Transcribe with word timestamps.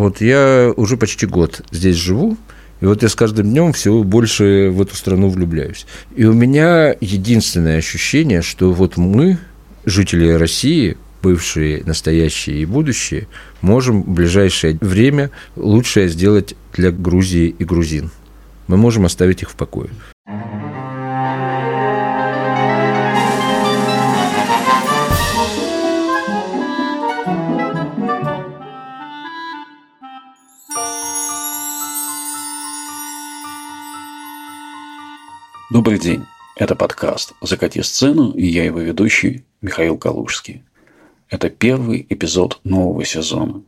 Вот 0.00 0.22
я 0.22 0.72
уже 0.78 0.96
почти 0.96 1.26
год 1.26 1.60
здесь 1.70 1.96
живу, 1.96 2.38
и 2.80 2.86
вот 2.86 3.02
я 3.02 3.10
с 3.10 3.14
каждым 3.14 3.50
днем 3.50 3.74
все 3.74 4.02
больше 4.02 4.70
в 4.72 4.80
эту 4.80 4.96
страну 4.96 5.28
влюбляюсь. 5.28 5.84
И 6.16 6.24
у 6.24 6.32
меня 6.32 6.96
единственное 7.02 7.76
ощущение, 7.76 8.40
что 8.40 8.72
вот 8.72 8.96
мы, 8.96 9.36
жители 9.84 10.30
России, 10.30 10.96
бывшие, 11.22 11.82
настоящие 11.84 12.62
и 12.62 12.64
будущие, 12.64 13.28
можем 13.60 14.04
в 14.04 14.08
ближайшее 14.08 14.78
время 14.80 15.32
лучшее 15.54 16.08
сделать 16.08 16.54
для 16.72 16.92
Грузии 16.92 17.54
и 17.58 17.62
грузин. 17.62 18.10
Мы 18.68 18.78
можем 18.78 19.04
оставить 19.04 19.42
их 19.42 19.50
в 19.50 19.54
покое. 19.54 19.90
Добрый 35.70 36.00
день. 36.00 36.24
Это 36.56 36.74
подкаст 36.74 37.32
«Закати 37.40 37.80
сцену» 37.82 38.32
и 38.32 38.44
я 38.44 38.64
его 38.64 38.80
ведущий 38.80 39.44
Михаил 39.62 39.96
Калужский. 39.96 40.64
Это 41.28 41.48
первый 41.48 42.04
эпизод 42.08 42.58
нового 42.64 43.04
сезона. 43.04 43.62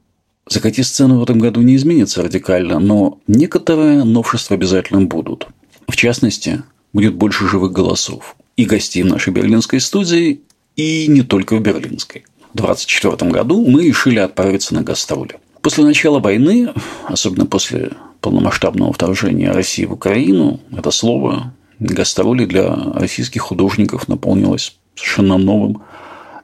«Закати 0.48 0.82
сцену» 0.82 1.20
в 1.20 1.22
этом 1.22 1.38
году 1.38 1.62
не 1.62 1.76
изменится 1.76 2.24
радикально, 2.24 2.80
но 2.80 3.20
некоторые 3.28 4.02
новшества 4.02 4.56
обязательно 4.56 5.02
будут. 5.02 5.46
В 5.86 5.94
частности, 5.94 6.64
будет 6.92 7.14
больше 7.14 7.46
живых 7.46 7.70
голосов 7.70 8.34
и 8.56 8.64
гостей 8.64 9.04
в 9.04 9.06
нашей 9.06 9.32
берлинской 9.32 9.78
студии, 9.78 10.40
и 10.74 11.06
не 11.06 11.22
только 11.22 11.54
в 11.54 11.60
берлинской. 11.60 12.24
В 12.52 12.56
2024 12.56 13.30
году 13.30 13.64
мы 13.64 13.84
решили 13.84 14.18
отправиться 14.18 14.74
на 14.74 14.82
гастроли. 14.82 15.38
После 15.60 15.84
начала 15.84 16.18
войны, 16.18 16.72
особенно 17.04 17.46
после 17.46 17.92
полномасштабного 18.20 18.92
вторжения 18.92 19.52
России 19.52 19.84
в 19.84 19.92
Украину, 19.92 20.58
это 20.76 20.90
слово 20.90 21.54
гастроли 21.82 22.44
для 22.44 22.74
российских 22.94 23.42
художников 23.42 24.08
наполнилось 24.08 24.76
совершенно 24.94 25.38
новым 25.38 25.82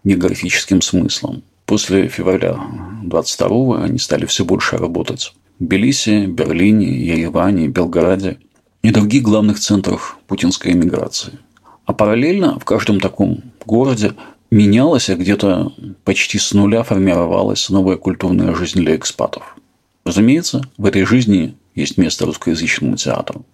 географическим 0.04 0.82
смыслом. 0.82 1.42
После 1.66 2.08
февраля 2.08 2.58
22 3.02 3.82
они 3.82 3.98
стали 3.98 4.26
все 4.26 4.44
больше 4.44 4.76
работать 4.78 5.34
в 5.58 5.64
Тбилиси, 5.64 6.26
Берлине, 6.26 6.86
Ереване, 6.86 7.68
Белграде 7.68 8.38
и 8.82 8.90
других 8.90 9.22
главных 9.22 9.58
центрах 9.58 10.18
путинской 10.26 10.72
эмиграции. 10.72 11.38
А 11.84 11.92
параллельно 11.92 12.58
в 12.58 12.64
каждом 12.64 13.00
таком 13.00 13.42
городе 13.66 14.14
менялась, 14.50 15.10
а 15.10 15.16
где-то 15.16 15.72
почти 16.04 16.38
с 16.38 16.52
нуля 16.52 16.82
формировалась 16.82 17.68
новая 17.68 17.96
культурная 17.96 18.54
жизнь 18.54 18.80
для 18.80 18.96
экспатов. 18.96 19.56
Разумеется, 20.04 20.62
в 20.78 20.86
этой 20.86 21.04
жизни 21.04 21.54
есть 21.74 21.98
место 21.98 22.24
русскоязычному 22.24 22.96
театру 22.96 23.44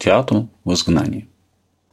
театру 0.00 0.48
в 0.64 0.72
изгнании. 0.72 1.28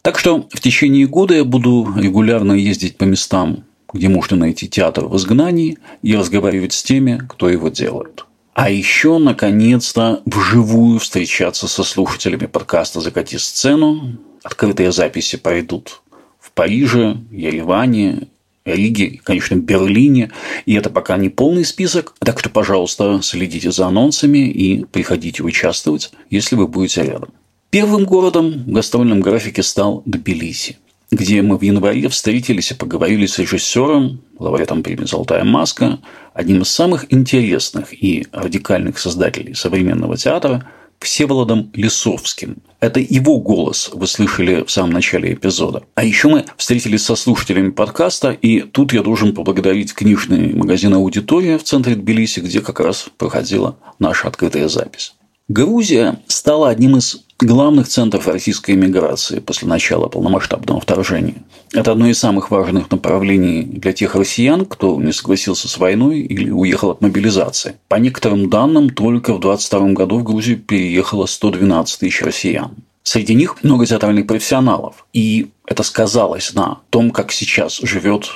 Так 0.02 0.17
что 0.17 0.47
в 0.52 0.61
течение 0.61 1.05
года 1.05 1.36
я 1.36 1.44
буду 1.44 1.94
регулярно 1.95 2.53
ездить 2.53 2.97
по 2.97 3.03
местам, 3.03 3.66
где 3.94 4.09
можно 4.09 4.38
найти 4.38 4.67
театр 4.67 5.05
в 5.05 5.16
изгнании 5.17 5.77
и 6.02 6.16
разговаривать 6.16 6.73
с 6.73 6.81
теми, 6.81 7.22
кто 7.27 7.49
его 7.49 7.69
делает. 7.69 8.25
А 8.53 8.72
еще, 8.72 9.17
наконец-то, 9.19 10.23
вживую 10.25 10.99
встречаться 10.99 11.67
со 11.67 11.83
слушателями 11.83 12.47
подкаста 12.47 13.02
«Закати 13.02 13.38
сцену». 13.38 14.17
Открытые 14.44 14.92
записи 14.92 15.38
пройдут 15.38 16.02
в 16.39 16.52
Париже, 16.53 17.17
Ереване, 17.30 18.30
Риге 18.66 19.05
и, 19.05 19.17
конечно, 19.17 19.55
Берлине. 19.55 20.31
И 20.66 20.73
это 20.73 20.89
пока 20.89 21.17
не 21.17 21.30
полный 21.30 21.66
список. 21.66 22.16
Так 22.19 22.39
что, 22.39 22.49
пожалуйста, 22.49 23.19
следите 23.21 23.71
за 23.71 23.88
анонсами 23.88 24.49
и 24.49 24.86
приходите 24.86 25.44
участвовать, 25.44 26.11
если 26.30 26.55
вы 26.55 26.67
будете 26.67 27.03
рядом. 27.03 27.30
Первым 27.70 28.06
городом 28.06 28.64
в 28.66 28.72
гастрольном 28.72 29.20
графике 29.20 29.62
стал 29.62 30.02
Тбилиси, 30.06 30.78
где 31.12 31.42
мы 31.42 31.58
в 31.58 31.62
январе 31.64 32.08
встретились 32.08 32.72
и 32.72 32.76
поговорили 32.76 33.26
с 33.26 33.38
режиссером, 33.39 34.22
лауреатом 34.39 34.83
премии 34.83 35.04
«Золотая 35.04 35.44
маска», 35.44 36.00
одним 36.33 36.61
из 36.61 36.70
самых 36.70 37.11
интересных 37.11 37.94
и 37.94 38.26
радикальных 38.32 38.98
создателей 38.98 39.54
современного 39.54 40.16
театра 40.16 40.66
Всеволодом 41.00 41.70
Лисовским. 41.73 42.58
Это 42.80 43.02
его 43.02 43.38
голос 43.39 43.92
вы 43.94 44.08
слышали 44.08 44.64
в 44.64 44.72
самом 44.72 44.92
начале 44.92 45.33
эпизода. 45.33 45.83
А 45.94 46.06
еще 46.06 46.30
мы 46.30 46.45
встретились 46.56 47.04
со 47.04 47.17
слушателями 47.17 47.72
подкаста, 47.72 48.32
и 48.32 48.61
тут 48.61 48.94
я 48.94 49.04
должен 49.04 49.33
поблагодарить 49.36 49.94
книжный 49.94 50.54
магазин 50.54 50.94
«Аудитория» 50.94 51.58
в 51.58 51.64
центре 51.64 51.95
Тбилиси, 51.95 52.39
где 52.39 52.61
как 52.61 52.80
раз 52.80 53.10
проходила 53.17 53.77
наша 54.00 54.30
открытая 54.30 54.70
запись. 54.70 55.16
Грузия 55.49 56.19
стала 56.27 56.67
одним 56.67 56.97
из 56.97 57.23
главных 57.39 57.87
центров 57.87 58.27
российской 58.27 58.71
эмиграции 58.71 59.39
после 59.39 59.65
начала 59.69 60.09
полномасштабного 60.09 60.81
вторжения. 60.81 61.35
Это 61.71 61.93
одно 61.93 62.08
из 62.08 62.19
самых 62.19 62.52
важных 62.52 62.91
направлений 62.91 63.63
для 63.63 63.93
тех 63.93 64.15
россиян, 64.15 64.65
кто 64.65 65.02
не 65.02 65.13
согласился 65.13 65.69
с 65.69 65.77
войной 65.77 66.19
или 66.19 66.49
уехал 66.49 66.91
от 66.91 67.02
мобилизации. 67.02 67.75
По 67.87 67.95
некоторым 67.95 68.49
данным, 68.49 68.89
только 68.89 69.33
в 69.33 69.39
2022 69.39 69.93
году 69.93 70.19
в 70.19 70.23
Грузию 70.23 70.58
переехало 70.58 71.25
112 71.25 71.99
тысяч 71.99 72.21
россиян. 72.23 72.71
Среди 73.03 73.33
них 73.33 73.64
много 73.64 73.85
театральных 73.85 74.27
профессионалов. 74.27 75.05
И 75.14 75.52
это 75.65 75.83
сказалось 75.83 76.53
на 76.55 76.79
том, 76.89 77.11
как 77.11 77.31
сейчас 77.31 77.77
живет 77.77 78.29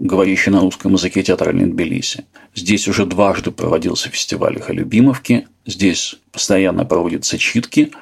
говорящий 0.00 0.50
на 0.50 0.60
русском 0.60 0.94
языке 0.94 1.22
театральный 1.22 1.66
Тбилиси. 1.66 2.24
Здесь 2.54 2.88
уже 2.88 3.04
дважды 3.04 3.50
проводился 3.50 4.08
фестиваль 4.08 4.60
Халюбимовки, 4.60 5.46
здесь 5.68 6.16
постоянно 6.32 6.84
проводятся 6.84 7.38
читки, 7.38 7.92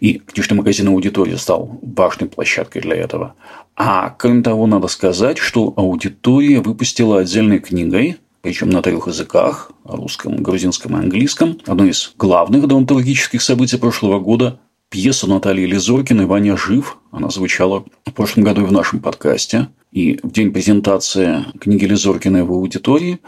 и 0.00 0.14
книжный 0.14 0.56
магазин 0.56 0.88
«Аудитория» 0.88 1.36
стал 1.36 1.78
важной 1.82 2.28
площадкой 2.28 2.80
для 2.80 2.96
этого. 2.96 3.34
А 3.76 4.10
кроме 4.18 4.42
того, 4.42 4.66
надо 4.66 4.88
сказать, 4.88 5.36
что 5.36 5.74
«Аудитория» 5.76 6.60
выпустила 6.60 7.20
отдельной 7.20 7.58
книгой 7.58 8.16
причем 8.40 8.70
на 8.70 8.82
трех 8.82 9.06
языках– 9.08 9.72
русском, 9.84 10.42
грузинском 10.42 10.96
и 10.96 11.00
английском. 11.00 11.58
Одно 11.66 11.84
из 11.84 12.12
главных 12.16 12.66
драматургических 12.66 13.42
событий 13.42 13.76
прошлого 13.78 14.20
года– 14.20 14.60
пьесу 14.90 15.26
Натальи 15.26 15.66
Лизоркиной 15.66 16.26
«Ваня 16.26 16.56
жив». 16.56 16.98
Она 17.10 17.30
звучала 17.30 17.84
в 18.06 18.12
прошлом 18.12 18.44
году 18.44 18.62
и 18.62 18.66
в 18.66 18.72
нашем 18.72 19.00
подкасте. 19.00 19.68
И 19.92 20.18
в 20.22 20.30
день 20.30 20.52
презентации 20.52 21.44
книги 21.60 21.84
Лизоркиной 21.84 22.44
в 22.44 22.52
аудитории 22.52 23.18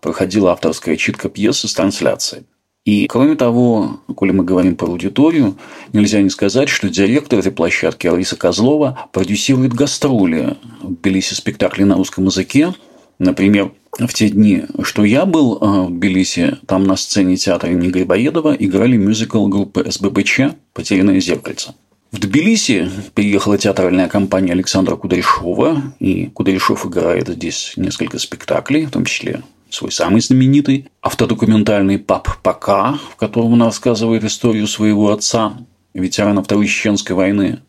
проходила 0.00 0.52
авторская 0.52 0.96
читка 0.96 1.28
пьесы 1.28 1.66
с 1.66 1.74
трансляцией. 1.74 2.44
И, 2.84 3.06
кроме 3.06 3.34
того, 3.34 4.00
коли 4.16 4.32
мы 4.32 4.44
говорим 4.44 4.74
про 4.74 4.86
аудиторию, 4.88 5.56
нельзя 5.92 6.22
не 6.22 6.30
сказать, 6.30 6.68
что 6.68 6.88
директор 6.88 7.38
этой 7.38 7.52
площадки 7.52 8.06
Алиса 8.06 8.36
Козлова 8.36 9.08
продюсирует 9.12 9.74
гастроли 9.74 10.56
в 10.80 10.94
Тбилиси 10.94 11.34
спектакли 11.34 11.82
на 11.82 11.96
русском 11.96 12.24
языке. 12.24 12.74
Например, 13.18 13.72
в 13.98 14.14
те 14.14 14.30
дни, 14.30 14.64
что 14.82 15.04
я 15.04 15.26
был 15.26 15.58
э, 15.60 15.86
в 15.88 15.90
Тбилиси, 15.90 16.56
там 16.66 16.84
на 16.84 16.96
сцене 16.96 17.36
театра 17.36 17.70
имени 17.70 17.90
Грибоедова 17.90 18.54
играли 18.58 18.96
мюзикл 18.96 19.46
группы 19.48 19.84
СББЧ 19.90 20.40
«Потерянное 20.72 21.20
зеркальце». 21.20 21.74
В 22.10 22.20
Тбилиси 22.20 22.90
приехала 23.12 23.58
театральная 23.58 24.08
компания 24.08 24.52
Александра 24.52 24.96
Кудряшова, 24.96 25.94
и 26.00 26.26
Кудряшов 26.26 26.86
играет 26.86 27.28
здесь 27.28 27.74
несколько 27.76 28.18
спектаклей, 28.18 28.86
в 28.86 28.90
том 28.90 29.04
числе 29.04 29.42
свой 29.70 29.92
самый 29.92 30.20
знаменитый 30.20 30.88
автодокументальный 31.00 31.98
«Пап 31.98 32.28
Пока», 32.42 32.98
в 33.12 33.16
котором 33.16 33.54
он 33.54 33.62
рассказывает 33.62 34.24
историю 34.24 34.66
своего 34.66 35.12
отца, 35.12 35.58
ветерана 35.94 36.42
Второй 36.42 36.66
Чеченской 36.66 37.14
войны. 37.14 37.60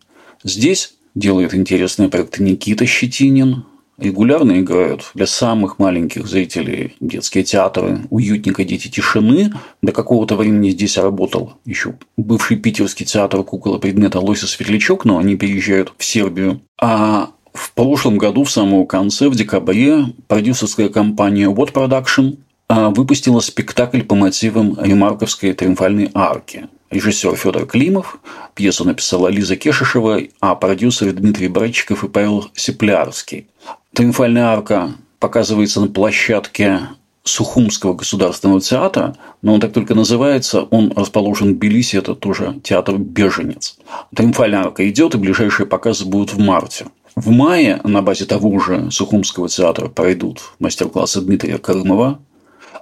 Здесь 0.44 0.96
делает 1.16 1.54
интересные 1.54 2.10
проекты 2.10 2.44
Никита 2.44 2.86
Щетинин, 2.86 3.66
регулярно 4.00 4.60
играют 4.60 5.12
для 5.14 5.28
самых 5.28 5.78
маленьких 5.80 6.26
зрителей 6.28 6.96
детские 7.00 7.44
театры 7.44 8.02
«Уютненько. 8.10 8.64
Дети 8.64 8.88
тишины». 8.88 9.54
До 9.81 9.92
какого-то 9.92 10.36
времени 10.36 10.70
здесь 10.70 10.98
работал 10.98 11.56
еще 11.66 11.96
бывший 12.18 12.57
питерский 12.57 13.06
театр 13.06 13.44
кукол 13.44 13.78
предмета 13.80 14.19
Лося 14.19 14.48
Светлячок, 14.48 15.06
но 15.06 15.18
они 15.18 15.36
переезжают 15.36 15.94
в 15.98 16.04
Сербию. 16.04 16.62
А 16.81 17.31
в 17.60 17.74
прошлом 17.74 18.18
году, 18.18 18.46
в 18.46 18.52
самом 18.52 18.88
конце, 18.88 19.28
в 19.28 19.36
декабре, 19.36 20.06
продюсерская 20.28 20.90
компания 20.90 21.50
What 21.50 21.74
Production 21.74 22.38
а, 22.70 22.90
выпустила 22.90 23.42
спектакль 23.42 24.02
по 24.02 24.16
мотивам 24.16 24.78
Ремарковской 24.80 25.54
триумфальной 25.54 26.10
арки. 26.14 26.70
Режиссер 26.90 27.36
Федор 27.36 27.68
Климов, 27.68 28.18
пьесу 28.56 28.86
написала 28.86 29.28
Лиза 29.28 29.58
Кешишева, 29.58 30.22
а 30.40 30.56
продюсеры 30.56 31.12
Дмитрий 31.12 31.50
Брайчиков 31.50 32.04
и 32.04 32.08
Павел 32.08 32.50
Сеплярский. 32.56 33.48
Триумфальная 33.94 34.46
арка 34.46 34.94
показывается 35.20 35.82
на 35.82 35.88
площадке 35.88 36.80
Сухумского 37.24 37.94
государственного 37.94 38.62
театра, 38.62 39.16
но 39.42 39.54
он 39.54 39.60
так 39.60 39.74
только 39.74 39.94
называется, 39.94 40.63
он 40.63 40.94
расположен 40.95 41.54
в 41.54 41.57
Тбилиси, 41.57 41.98
это 41.98 42.16
тоже 42.16 42.60
театр 42.63 42.98
«Беженец». 42.98 43.77
Триумфальная 44.16 44.62
арка 44.62 44.88
идет, 44.89 45.16
и 45.16 45.18
ближайшие 45.18 45.66
показы 45.66 46.06
будут 46.06 46.33
в 46.33 46.39
марте. 46.39 46.88
В 47.16 47.30
мае 47.30 47.81
на 47.83 48.01
базе 48.01 48.25
того 48.25 48.60
же 48.60 48.89
Сухумского 48.92 49.50
театра 49.50 49.89
пройдут 49.89 50.42
мастер-классы 50.60 51.21
Дмитрия 51.21 51.57
Крымова. 51.57 52.19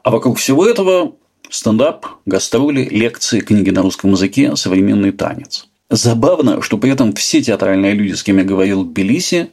А 0.04 0.12
вокруг 0.12 0.38
всего 0.38 0.66
этого 0.66 1.14
Стендап, 1.50 2.06
гастроли, 2.26 2.84
лекции, 2.84 3.40
книги 3.40 3.70
на 3.70 3.82
русском 3.82 4.12
языке, 4.12 4.56
современный 4.56 5.12
танец. 5.12 5.68
Забавно, 5.90 6.62
что 6.62 6.78
при 6.78 6.92
этом 6.92 7.14
все 7.14 7.42
театральные 7.42 7.94
люди, 7.94 8.14
с 8.14 8.24
кем 8.24 8.38
я 8.38 8.44
говорил 8.44 8.84
в 8.84 8.92
Тбилиси, 8.92 9.50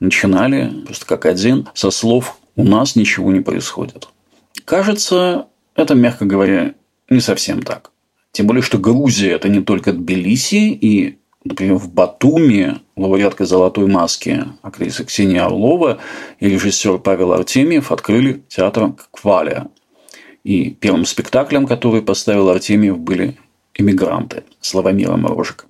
начинали 0.00 0.82
просто 0.84 1.06
как 1.06 1.26
один 1.26 1.68
со 1.74 1.90
слов 1.90 2.36
«у 2.56 2.64
нас 2.64 2.96
ничего 2.96 3.32
не 3.32 3.40
происходит». 3.40 4.08
Кажется, 4.64 5.48
это, 5.74 5.94
мягко 5.94 6.24
говоря, 6.24 6.74
не 7.08 7.20
совсем 7.20 7.62
так. 7.62 7.90
Тем 8.32 8.46
более, 8.46 8.62
что 8.62 8.78
Грузия– 8.78 9.32
это 9.32 9.48
не 9.48 9.62
только 9.62 9.92
Тбилиси, 9.92 10.70
и, 10.72 11.18
например, 11.44 11.76
в 11.76 11.92
Батуми 11.92 12.78
лауреатка 12.96 13.46
«Золотой 13.46 13.86
маски» 13.86 14.44
актриса 14.62 15.04
Ксения 15.04 15.44
Орлова 15.44 15.98
и 16.38 16.48
режиссер 16.48 16.98
Павел 16.98 17.32
Артемьев 17.32 17.90
открыли 17.90 18.42
театр 18.48 18.92
«Кваля». 19.10 19.68
И 20.44 20.70
первым 20.70 21.04
спектаклем, 21.04 21.66
который 21.66 22.02
поставил 22.02 22.48
Артемьев, 22.48 22.98
были 22.98 23.36
«Эмигранты» 23.74 24.44
Славомира 24.60 25.16
Морожика. 25.16 25.64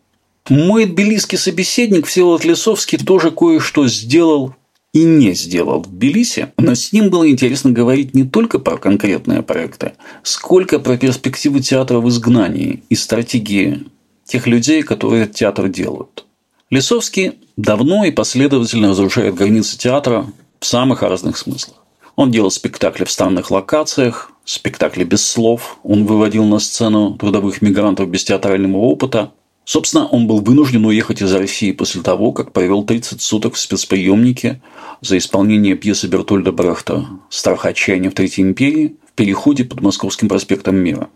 Мой 0.48 0.86
тбилисский 0.86 1.36
собеседник 1.36 2.06
Всеволод 2.06 2.44
Лисовский 2.44 2.98
тоже 2.98 3.30
кое-что 3.30 3.86
сделал 3.86 4.54
и 4.98 5.04
не 5.04 5.32
сделал 5.32 5.82
в 5.82 5.86
Тбилиси, 5.86 6.52
но 6.58 6.74
с 6.74 6.92
ним 6.92 7.08
было 7.08 7.30
интересно 7.30 7.70
говорить 7.70 8.14
не 8.14 8.24
только 8.24 8.58
про 8.58 8.78
конкретные 8.78 9.42
проекты, 9.42 9.92
сколько 10.24 10.80
про 10.80 10.96
перспективы 10.96 11.60
театра 11.60 12.00
в 12.00 12.08
изгнании 12.08 12.82
и 12.88 12.96
стратегии 12.96 13.86
тех 14.24 14.48
людей, 14.48 14.82
которые 14.82 15.28
театр 15.28 15.68
делают. 15.68 16.24
Лисовский 16.70 17.34
давно 17.56 18.04
и 18.06 18.10
последовательно 18.10 18.88
разрушает 18.88 19.36
границы 19.36 19.78
театра 19.78 20.26
в 20.58 20.66
самых 20.66 21.02
разных 21.02 21.38
смыслах. 21.38 21.76
Он 22.16 22.32
делал 22.32 22.50
спектакли 22.50 23.04
в 23.04 23.10
странных 23.12 23.52
локациях, 23.52 24.32
спектакли 24.44 25.04
без 25.04 25.24
слов, 25.24 25.78
он 25.84 26.06
выводил 26.06 26.44
на 26.44 26.58
сцену 26.58 27.16
трудовых 27.16 27.62
мигрантов 27.62 28.08
без 28.08 28.24
театрального 28.24 28.78
опыта, 28.78 29.30
Собственно, 29.68 30.06
он 30.06 30.26
был 30.26 30.40
вынужден 30.40 30.86
уехать 30.86 31.20
из 31.20 31.30
России 31.30 31.72
после 31.72 32.00
того, 32.00 32.32
как 32.32 32.54
провел 32.54 32.84
30 32.84 33.20
суток 33.20 33.52
в 33.52 33.58
спецприемнике 33.58 34.62
за 35.02 35.18
исполнение 35.18 35.76
пьесы 35.76 36.06
Бертольда 36.06 36.52
Брехта 36.52 37.06
«Страх 37.28 37.66
отчаяния 37.66 38.08
в 38.08 38.14
Третьей 38.14 38.44
империи» 38.44 38.96
в 39.06 39.12
переходе 39.12 39.64
под 39.64 39.82
Московским 39.82 40.26
проспектом 40.26 40.76
Мира. 40.76 41.10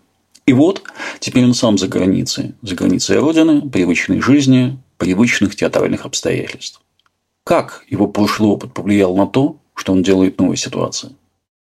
И 0.45 0.53
вот, 0.53 0.83
теперь 1.19 1.45
он 1.45 1.55
сам 1.55 1.79
за 1.79 1.87
границей, 1.87 2.53
за 2.61 2.75
границей 2.75 3.17
Родины, 3.17 3.67
привычной 3.67 4.21
жизни, 4.21 4.77
привычных 4.97 5.55
театральных 5.55 6.05
обстоятельств. 6.05 6.79
Как 7.43 7.83
его 7.89 8.05
прошлый 8.05 8.51
опыт 8.51 8.71
повлиял 8.71 9.15
на 9.17 9.25
то, 9.25 9.57
что 9.73 9.93
он 9.93 10.03
делает 10.03 10.35
в 10.37 10.41
новой 10.43 10.57
ситуации? 10.57 11.09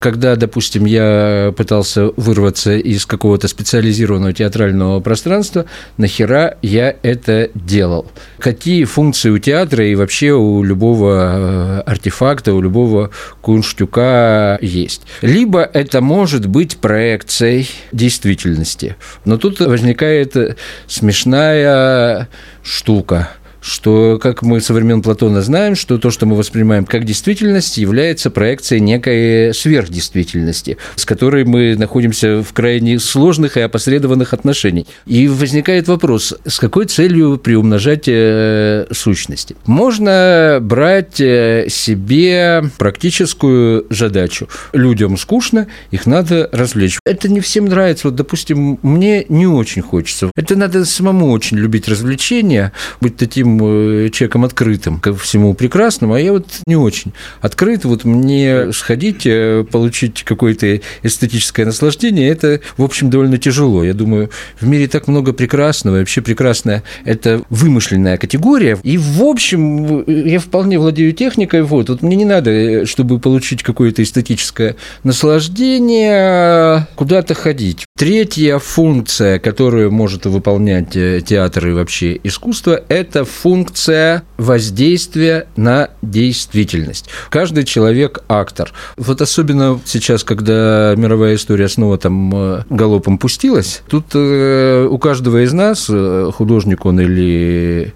Когда, 0.00 0.36
допустим, 0.36 0.84
я 0.84 1.52
пытался 1.56 2.12
вырваться 2.16 2.76
из 2.76 3.04
какого-то 3.04 3.48
специализированного 3.48 4.32
театрального 4.32 5.00
пространства, 5.00 5.64
нахера 5.96 6.56
я 6.62 6.94
это 7.02 7.50
делал? 7.56 8.06
Какие 8.38 8.84
функции 8.84 9.28
у 9.30 9.38
театра 9.38 9.84
и 9.84 9.96
вообще 9.96 10.30
у 10.30 10.62
любого 10.62 11.80
э, 11.80 11.80
артефакта, 11.80 12.54
у 12.54 12.60
любого 12.60 13.10
кунштюка 13.40 14.60
есть? 14.62 15.02
Либо 15.20 15.62
это 15.62 16.00
может 16.00 16.46
быть 16.46 16.76
проекцией 16.76 17.68
действительности. 17.90 18.94
Но 19.24 19.36
тут 19.36 19.58
возникает 19.58 20.56
смешная 20.86 22.28
штука– 22.62 23.30
что, 23.68 24.18
как 24.20 24.42
мы 24.42 24.60
со 24.60 24.72
времен 24.72 25.02
Платона 25.02 25.42
знаем, 25.42 25.76
что 25.76 25.98
то, 25.98 26.10
что 26.10 26.26
мы 26.26 26.36
воспринимаем 26.36 26.84
как 26.84 27.04
действительность, 27.04 27.78
является 27.78 28.30
проекцией 28.30 28.80
некой 28.80 29.54
сверхдействительности, 29.54 30.78
с 30.96 31.04
которой 31.04 31.44
мы 31.44 31.76
находимся 31.76 32.42
в 32.42 32.52
крайне 32.52 32.98
сложных 32.98 33.56
и 33.56 33.60
опосредованных 33.60 34.32
отношениях. 34.32 34.86
И 35.06 35.28
возникает 35.28 35.88
вопрос, 35.88 36.34
с 36.46 36.58
какой 36.58 36.86
целью 36.86 37.38
приумножать 37.38 38.04
э, 38.06 38.86
сущности? 38.90 39.56
Можно 39.66 40.58
брать 40.60 41.20
э, 41.20 41.66
себе 41.68 42.64
практическую 42.78 43.86
задачу. 43.90 44.48
Людям 44.72 45.16
скучно, 45.16 45.66
их 45.90 46.06
надо 46.06 46.48
развлечь. 46.52 46.98
Это 47.04 47.28
не 47.28 47.40
всем 47.40 47.66
нравится. 47.66 48.08
Вот, 48.08 48.16
допустим, 48.16 48.78
мне 48.82 49.26
не 49.28 49.46
очень 49.46 49.82
хочется. 49.82 50.30
Это 50.34 50.56
надо 50.56 50.84
самому 50.84 51.30
очень 51.30 51.58
любить 51.58 51.88
развлечения, 51.88 52.72
быть 53.00 53.16
таким 53.16 53.57
таким 53.58 54.06
э, 54.06 54.10
человеком 54.10 54.44
открытым 54.44 55.00
ко 55.00 55.14
всему 55.14 55.54
прекрасному, 55.54 56.14
а 56.14 56.20
я 56.20 56.32
вот 56.32 56.46
не 56.66 56.76
очень 56.76 57.12
открыт. 57.40 57.84
Вот 57.84 58.04
мне 58.04 58.72
сходить, 58.72 59.26
э, 59.26 59.64
получить 59.70 60.22
какое-то 60.24 60.80
эстетическое 61.02 61.66
наслаждение, 61.66 62.28
это, 62.28 62.60
в 62.76 62.82
общем, 62.82 63.10
довольно 63.10 63.38
тяжело. 63.38 63.84
Я 63.84 63.94
думаю, 63.94 64.30
в 64.60 64.66
мире 64.66 64.88
так 64.88 65.08
много 65.08 65.32
прекрасного, 65.32 65.96
и 65.96 65.98
вообще 66.00 66.20
прекрасная– 66.20 66.82
это 67.04 67.42
вымышленная 67.50 68.16
категория. 68.16 68.78
И, 68.82 68.98
в 68.98 69.22
общем, 69.22 70.04
я 70.06 70.38
вполне 70.38 70.78
владею 70.78 71.12
техникой, 71.12 71.62
вот, 71.62 71.88
вот 71.88 72.02
мне 72.02 72.16
не 72.16 72.24
надо, 72.24 72.86
чтобы 72.86 73.18
получить 73.18 73.62
какое-то 73.62 74.02
эстетическое 74.02 74.76
наслаждение, 75.04 76.86
куда-то 76.94 77.34
ходить. 77.34 77.87
Третья 77.98 78.60
функция, 78.60 79.40
которую 79.40 79.90
может 79.90 80.24
выполнять 80.24 80.94
э, 80.94 81.20
театр 81.20 81.66
и 81.66 81.72
вообще 81.72 82.20
искусство, 82.22 82.80
это 82.88 83.24
функция 83.24 84.22
воздействия 84.36 85.48
на 85.56 85.90
действительность. 86.00 87.10
Каждый 87.28 87.64
человек– 87.64 88.20
актор. 88.28 88.70
Вот 88.96 89.20
особенно 89.20 89.80
сейчас, 89.84 90.22
когда 90.22 90.94
мировая 90.96 91.34
история 91.34 91.68
снова 91.68 91.98
там 91.98 92.30
э, 92.32 92.62
галопом 92.70 93.18
пустилась, 93.18 93.82
тут 93.88 94.04
э, 94.14 94.86
у 94.88 94.96
каждого 94.98 95.42
из 95.42 95.52
нас, 95.52 95.90
художник 96.36 96.86
он 96.86 97.00
или 97.00 97.94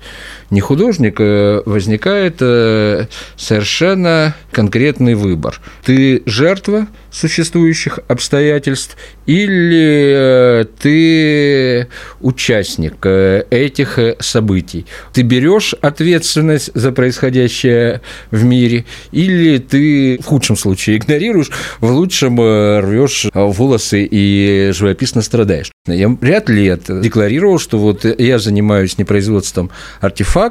не 0.53 0.61
художник, 0.61 1.19
возникает 1.67 2.37
совершенно 3.37 4.35
конкретный 4.53 5.15
выбор. 5.15 5.61
Ты 5.85 6.23
жертва 6.27 6.87
существующих 7.11 7.99
обстоятельств 8.09 8.97
или 9.27 10.67
ты 10.81 11.89
участник 12.21 13.05
этих 13.05 13.99
событий. 14.21 14.87
Ты 15.13 15.23
берешь 15.23 15.75
ответственность 15.81 16.71
за 16.75 16.93
происходящее 16.93 18.01
в 18.31 18.45
мире, 18.45 18.85
или 19.11 19.59
ты 19.59 20.19
в 20.23 20.25
худшем 20.25 20.57
случае 20.57 20.97
игнорируешь, 20.97 21.51
в 21.81 21.91
лучшем 21.91 22.41
э, 22.41 22.81
рвешь 22.81 23.27
волосы 23.35 24.09
и 24.11 24.71
живописно 24.73 25.23
страдаешь. 25.23 25.71
Я 25.87 26.09
вряд 26.09 26.49
ли 26.49 26.67
это 26.67 27.01
декларировал, 27.01 27.59
что 27.59 27.79
вот 27.79 28.05
я 28.05 28.39
занимаюсь 28.39 28.99
не 28.99 29.05
производством 29.05 29.71
артефактов, 30.01 30.42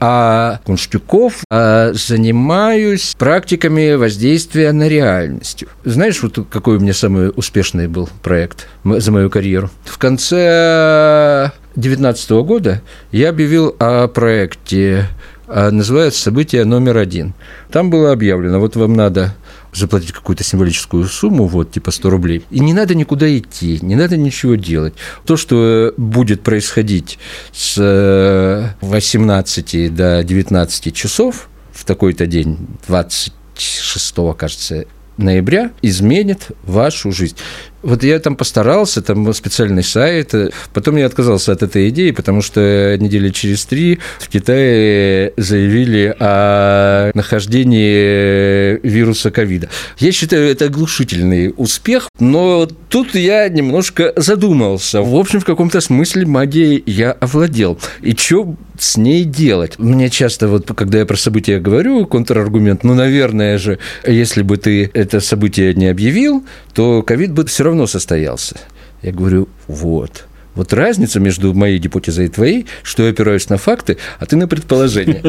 а 0.00 0.60
кунштюков, 0.64 1.44
а 1.50 1.92
занимаюсь 1.92 3.14
практиками 3.18 3.94
воздействия 3.94 4.72
на 4.72 4.88
реальность. 4.88 5.64
Знаешь, 5.84 6.22
вот 6.22 6.46
какой 6.50 6.76
у 6.76 6.80
меня 6.80 6.94
самый 6.94 7.32
успешный 7.34 7.86
был 7.86 8.08
проект 8.22 8.68
за 8.84 9.12
мою 9.12 9.30
карьеру? 9.30 9.70
В 9.84 9.98
конце 9.98 11.52
2019 11.74 12.30
года 12.44 12.82
я 13.12 13.28
объявил 13.28 13.76
о 13.78 14.08
проекте, 14.08 15.06
а, 15.46 15.70
называется 15.70 16.22
«Событие 16.22 16.64
номер 16.64 16.96
один». 16.96 17.34
Там 17.70 17.90
было 17.90 18.12
объявлено, 18.12 18.58
вот 18.58 18.76
вам 18.76 18.94
надо 18.94 19.34
заплатить 19.74 20.12
какую-то 20.12 20.44
символическую 20.44 21.04
сумму, 21.04 21.46
вот, 21.46 21.72
типа 21.72 21.90
100 21.90 22.10
рублей, 22.10 22.44
и 22.50 22.60
не 22.60 22.72
надо 22.72 22.94
никуда 22.94 23.26
идти, 23.36 23.78
не 23.82 23.96
надо 23.96 24.16
ничего 24.16 24.54
делать. 24.54 24.94
То, 25.24 25.36
что 25.36 25.94
будет 25.96 26.42
происходить 26.42 27.18
с 27.52 28.74
18 28.80 29.74
э, 29.74 29.88
до 29.90 30.22
19 30.24 30.94
часов 30.94 31.48
в 31.72 31.84
такой-то 31.84 32.26
день, 32.26 32.58
26, 32.86 34.14
кажется, 34.36 34.86
ноября, 35.16 35.72
изменит 35.82 36.48
вашу 36.64 37.12
жизнь. 37.12 37.36
Вот 37.82 38.02
я 38.02 38.18
там 38.18 38.36
постарался, 38.36 39.02
там 39.02 39.32
специальный 39.32 39.82
сайт. 39.82 40.34
Потом 40.72 40.96
я 40.96 41.06
отказался 41.06 41.52
от 41.52 41.62
этой 41.62 41.88
идеи, 41.88 42.10
потому 42.10 42.42
что 42.42 42.96
недели 42.98 43.30
через 43.30 43.64
три 43.64 43.98
в 44.18 44.28
Китае 44.28 45.32
заявили 45.36 46.14
о 46.18 47.10
нахождении 47.14 48.78
вируса 48.86 49.30
ковида. 49.30 49.68
Я 49.98 50.12
считаю, 50.12 50.50
это 50.50 50.66
оглушительный 50.66 51.54
успех, 51.56 52.08
но 52.18 52.68
тут 52.88 53.14
я 53.14 53.48
немножко 53.48 54.12
задумался. 54.16 55.00
В 55.00 55.14
общем, 55.14 55.40
в 55.40 55.44
каком-то 55.44 55.80
смысле 55.80 56.26
магией 56.26 56.82
я 56.86 57.12
овладел. 57.12 57.78
И 58.02 58.14
что 58.14 58.56
с 58.78 58.96
ней 58.96 59.24
делать? 59.24 59.78
Мне 59.78 60.10
часто, 60.10 60.48
вот 60.48 60.70
когда 60.74 60.98
я 60.98 61.06
про 61.06 61.16
события 61.16 61.58
говорю, 61.58 62.06
контраргумент, 62.06 62.84
ну, 62.84 62.94
наверное 62.94 63.58
же, 63.58 63.78
если 64.06 64.42
бы 64.42 64.56
ты 64.56 64.90
это 64.92 65.20
событие 65.20 65.74
не 65.74 65.86
объявил, 65.86 66.44
то 66.74 67.02
ковид 67.02 67.32
бы 67.32 67.44
все 67.46 67.64
равно 67.64 67.69
состоялся. 67.86 68.56
Я 69.02 69.12
говорю, 69.12 69.48
вот. 69.66 70.26
Вот 70.54 70.72
разница 70.72 71.20
между 71.20 71.54
моей 71.54 71.78
гипотезой 71.78 72.26
и 72.26 72.28
твоей, 72.28 72.66
что 72.82 73.02
я 73.04 73.10
опираюсь 73.10 73.48
на 73.48 73.56
факты, 73.56 73.98
а 74.18 74.26
ты 74.26 74.36
на 74.36 74.48
предположения. 74.48 75.22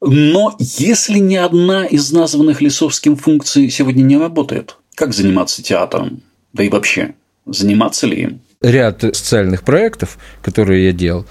Но 0.00 0.56
если 0.58 1.18
ни 1.20 1.36
одна 1.36 1.86
из 1.86 2.10
названных 2.10 2.60
Лисовским 2.60 3.16
функций 3.16 3.70
сегодня 3.70 4.02
не 4.02 4.16
работает, 4.16 4.76
Как 4.96 5.14
заниматься 5.14 5.62
театром? 5.62 6.22
Да 6.52 6.64
и 6.64 6.68
вообще, 6.68 7.14
заниматься 7.46 8.08
ли 8.08 8.22
им? 8.22 8.40
Ряд 8.60 9.00
социальных 9.00 9.62
проектов, 9.62 10.18
которые 10.42 10.86
я 10.86 10.92
делал, 10.92 11.24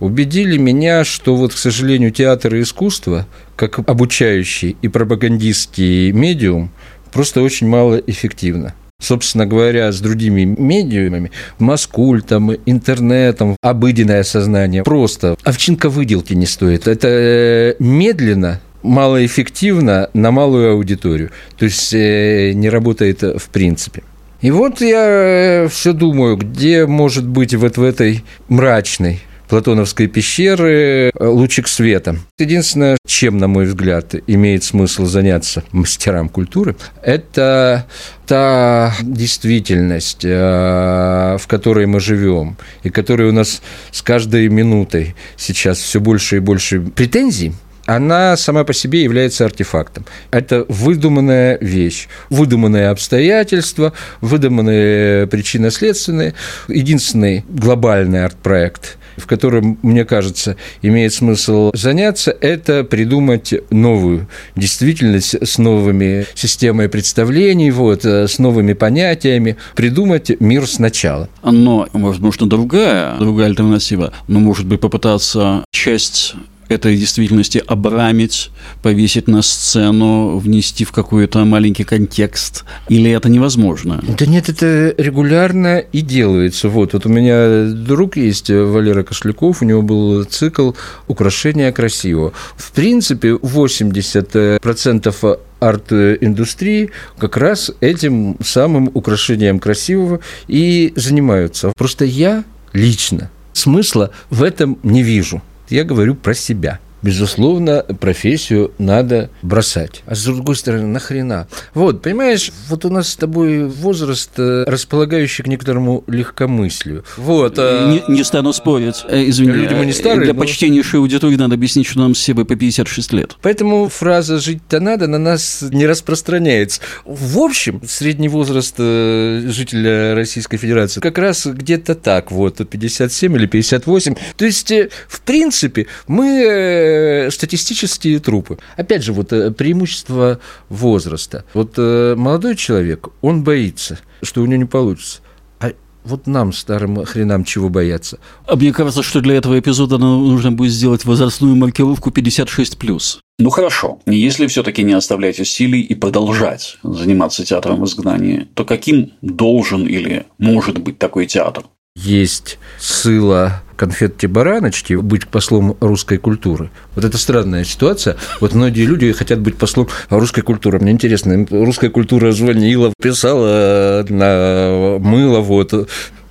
убедили 0.00 0.58
меня, 0.58 1.04
что 1.04 1.34
вот, 1.34 1.54
к 1.54 1.56
сожалению, 1.56 2.10
театр 2.10 2.54
и 2.56 2.62
искусство, 2.62 3.26
как 3.56 3.78
обучающий 3.78 4.76
и 4.82 4.88
пропагандистский 4.88 6.12
медиум, 6.12 6.70
просто 7.12 7.42
очень 7.42 7.68
мало 7.68 7.96
эффективно 8.06 8.74
собственно 9.00 9.46
говоря, 9.46 9.90
с 9.90 10.00
другими 10.00 10.44
медиумами, 10.44 11.32
маскультом, 11.58 12.52
интернетом, 12.66 13.56
обыденное 13.62 14.22
сознание, 14.22 14.84
просто 14.84 15.36
овчинка 15.42 15.88
выделки 15.88 16.34
не 16.34 16.46
стоит. 16.46 16.86
Это 16.86 17.08
э, 17.08 17.74
медленно, 17.78 18.60
малоэффективно 18.82 20.10
на 20.12 20.30
малую 20.30 20.72
аудиторию. 20.72 21.30
То 21.58 21.64
есть 21.64 21.92
э, 21.92 22.52
не 22.52 22.68
работает 22.68 23.22
в 23.22 23.48
принципе. 23.48 24.02
И 24.40 24.50
вот 24.50 24.80
я 24.80 25.04
э, 25.06 25.68
все 25.68 25.92
думаю, 25.92 26.36
где 26.36 26.86
может 26.86 27.26
быть 27.26 27.54
вот 27.54 27.76
в 27.76 27.82
этой 27.82 28.24
мрачной 28.48 29.20
Платоновской 29.50 30.06
пещеры 30.06 31.10
лучик 31.18 31.66
света. 31.66 32.16
Единственное, 32.38 32.96
чем, 33.04 33.38
на 33.38 33.48
мой 33.48 33.64
взгляд, 33.64 34.14
имеет 34.28 34.62
смысл 34.62 35.06
заняться 35.06 35.64
мастерам 35.72 36.28
культуры, 36.28 36.76
это 37.02 37.84
та 38.28 38.94
действительность, 39.02 40.24
э, 40.24 41.36
в 41.36 41.46
которой 41.48 41.86
мы 41.86 41.98
живем, 41.98 42.56
и 42.84 42.90
которая 42.90 43.28
у 43.28 43.32
нас 43.32 43.60
с 43.90 44.02
каждой 44.02 44.48
минутой 44.48 45.16
сейчас 45.36 45.80
все 45.80 45.98
больше 45.98 46.36
и 46.36 46.38
больше 46.38 46.80
претензий, 46.80 47.52
она 47.86 48.36
сама 48.36 48.62
по 48.62 48.72
себе 48.72 49.02
является 49.02 49.44
артефактом. 49.44 50.06
Это 50.30 50.64
выдуманная 50.68 51.58
вещь, 51.60 52.06
выдуманные 52.28 52.88
обстоятельства, 52.88 53.94
выдуманные 54.20 55.26
причинно-следственные. 55.26 56.34
Единственный 56.68 57.44
глобальный 57.48 58.24
арт-проект– 58.24 58.96
в 59.16 59.26
котором, 59.26 59.78
мне 59.82 60.04
кажется, 60.04 60.56
имеет 60.82 61.12
смысл 61.12 61.70
заняться, 61.74 62.36
это 62.40 62.84
придумать 62.84 63.54
новую 63.70 64.28
действительность 64.56 65.36
с 65.42 65.58
новыми 65.58 66.26
системой 66.34 66.88
представлений, 66.88 67.70
вот, 67.70 68.04
э, 68.04 68.28
с 68.28 68.38
новыми 68.38 68.72
понятиями, 68.72 69.56
придумать 69.74 70.40
мир 70.40 70.66
сначала. 70.66 71.28
Но, 71.42 71.88
возможно, 71.92 72.48
другая, 72.48 73.16
другая 73.18 73.46
альтернатива, 73.46 74.12
но, 74.28 74.40
может 74.40 74.66
быть, 74.66 74.80
попытаться 74.80 75.64
часть 75.72 76.34
этой 76.70 76.96
действительности 76.96 77.62
обрамить, 77.66 78.50
повесить 78.82 79.28
на 79.28 79.42
сцену, 79.42 80.38
внести 80.38 80.84
в 80.84 80.92
какой-то 80.92 81.44
маленький 81.44 81.84
контекст? 81.84 82.64
Или 82.88 83.10
это 83.10 83.28
невозможно? 83.28 84.02
Да 84.18 84.26
нет, 84.26 84.48
это 84.48 84.94
регулярно 84.96 85.78
и 85.78 86.00
делается. 86.00 86.68
Вот, 86.68 86.92
вот 86.92 87.06
у 87.06 87.08
меня 87.08 87.70
друг 87.72 88.16
есть, 88.16 88.50
Валера 88.50 89.02
Кошляков, 89.02 89.62
у 89.62 89.64
него 89.64 89.82
был 89.82 90.24
цикл 90.24 90.72
«Украшения 91.08 91.72
красивого». 91.72 92.32
В 92.56 92.72
принципе, 92.72 93.30
80% 93.30 95.38
арт-индустрии 95.60 96.90
как 97.18 97.36
раз 97.36 97.70
этим 97.80 98.36
самым 98.42 98.90
украшением 98.94 99.58
красивого 99.58 100.20
и 100.48 100.92
занимаются. 100.96 101.72
Просто 101.76 102.04
я 102.04 102.44
лично 102.72 103.30
смысла 103.52 104.10
в 104.30 104.42
этом 104.42 104.78
не 104.82 105.02
вижу. 105.02 105.42
Я 105.70 105.84
говорю 105.84 106.14
про 106.14 106.34
себя. 106.34 106.80
Безусловно, 107.02 107.84
профессию 108.00 108.72
надо 108.78 109.30
бросать. 109.42 110.02
А 110.06 110.14
с 110.14 110.24
другой 110.24 110.56
стороны, 110.56 110.86
нахрена? 110.86 111.48
Вот, 111.74 112.02
понимаешь, 112.02 112.52
вот 112.68 112.84
у 112.84 112.90
нас 112.90 113.08
с 113.08 113.16
тобой 113.16 113.64
возраст, 113.66 114.30
э, 114.36 114.64
располагающий 114.66 115.42
к 115.42 115.46
некоторому 115.46 116.04
легкомыслию. 116.06 117.04
Вот. 117.16 117.54
А... 117.58 117.90
Не, 117.90 118.02
не 118.14 118.24
стану 118.24 118.52
спорить. 118.52 119.04
Э, 119.08 119.28
извини, 119.28 119.52
Люди 119.52 119.74
мы 119.74 119.86
не 119.86 119.92
старые, 119.92 120.24
для 120.24 120.34
но... 120.34 120.40
почтеннейшей 120.40 121.00
аудитории 121.00 121.36
надо 121.36 121.54
объяснить, 121.54 121.86
что 121.86 122.00
нам 122.00 122.14
все 122.14 122.34
по 122.34 122.44
56 122.44 123.12
лет. 123.12 123.36
Поэтому 123.40 123.88
фраза 123.88 124.38
«жить-то 124.38 124.80
надо» 124.80 125.06
на 125.06 125.18
нас 125.18 125.64
не 125.70 125.86
распространяется. 125.86 126.80
В 127.04 127.38
общем, 127.38 127.80
средний 127.86 128.28
возраст 128.28 128.74
э, 128.78 129.42
жителя 129.48 130.14
Российской 130.14 130.58
Федерации 130.58 131.00
как 131.00 131.18
раз 131.18 131.46
где-то 131.46 131.94
так, 131.94 132.30
вот, 132.30 132.60
57 132.68 133.36
или 133.36 133.46
58. 133.46 134.14
То 134.36 134.44
есть, 134.44 134.72
в 135.08 135.20
принципе, 135.22 135.86
мы 136.06 136.89
Э, 136.90 137.30
статистические 137.30 138.18
трупы. 138.18 138.58
Опять 138.76 139.04
же, 139.04 139.12
вот 139.12 139.32
э, 139.32 139.50
преимущество 139.50 140.40
возраста. 140.68 141.44
Вот 141.54 141.74
э, 141.76 142.14
молодой 142.16 142.56
человек, 142.56 143.08
он 143.20 143.44
боится, 143.44 143.98
что 144.22 144.42
у 144.42 144.46
него 144.46 144.58
не 144.58 144.64
получится. 144.64 145.20
А 145.60 145.72
вот 146.04 146.26
нам, 146.26 146.52
старым 146.52 147.04
хренам, 147.04 147.44
чего 147.44 147.68
бояться? 147.68 148.18
А 148.46 148.56
мне 148.56 148.72
кажется, 148.72 149.02
что 149.02 149.20
для 149.20 149.36
этого 149.36 149.58
эпизода 149.58 149.98
нужно 149.98 150.52
будет 150.52 150.72
сделать 150.72 151.04
возрастную 151.04 151.54
маркировку 151.56 152.10
56+. 152.10 153.18
Ну 153.38 153.50
хорошо, 153.50 154.00
если 154.06 154.46
все-таки 154.48 154.82
не 154.82 154.92
оставлять 154.92 155.40
усилий 155.40 155.80
и 155.80 155.94
продолжать 155.94 156.78
заниматься 156.82 157.44
театром 157.44 157.80
в 157.80 157.84
изгнании, 157.86 158.48
то 158.54 158.64
каким 158.64 159.12
должен 159.22 159.86
или 159.86 160.26
может 160.38 160.78
быть 160.78 160.98
такой 160.98 161.26
театр? 161.26 161.64
Есть 161.96 162.60
сила 162.78 163.62
конфетти 163.76 164.28
бараночки 164.28 164.94
быть 164.94 165.26
послом 165.26 165.76
русской 165.80 166.18
культуры. 166.18 166.70
Вот 166.94 167.04
это 167.04 167.18
странная 167.18 167.64
ситуация. 167.64 168.16
Вот 168.40 168.54
многие 168.54 168.84
люди 168.84 169.10
хотят 169.10 169.40
быть 169.40 169.56
послом 169.56 169.88
русской 170.08 170.42
культуры. 170.42 170.78
Мне 170.78 170.92
интересно, 170.92 171.44
русская 171.50 171.90
культура 171.90 172.30
звонила, 172.30 172.92
писала 173.02 174.06
на 174.08 174.98
мыло, 175.00 175.40
вот, 175.40 175.90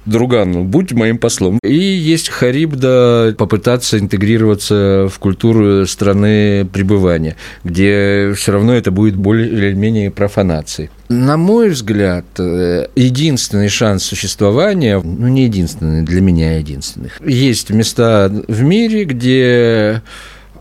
Друган, 0.10 0.66
будь 0.68 0.92
моим 0.94 1.18
послом. 1.18 1.60
И 1.64 1.76
есть 1.76 2.30
Харибда 2.30 3.36
попытаться 3.38 4.00
интегрироваться 4.00 5.08
в 5.12 5.20
культуру 5.20 5.86
страны 5.88 6.66
пребывания, 6.66 7.36
где 7.64 8.34
все 8.36 8.52
равно 8.52 8.74
это 8.74 8.92
будет 8.92 9.16
более 9.16 9.48
или 9.48 9.74
менее 9.74 10.12
профанацией. 10.12 10.90
На 11.10 11.38
мой 11.38 11.70
взгляд, 11.70 12.26
э, 12.38 12.88
единственный 12.96 13.70
шанс 13.70 14.04
существования, 14.04 15.02
ну 15.04 15.28
не 15.28 15.46
единственный, 15.46 16.04
для 16.04 16.22
меня 16.22 16.58
единственный. 16.58 17.10
Есть 17.26 17.72
места 17.72 18.32
в 18.48 18.62
мире, 18.62 19.06
где 19.06 20.04